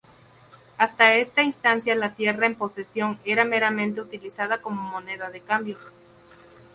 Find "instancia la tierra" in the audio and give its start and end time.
1.43-2.47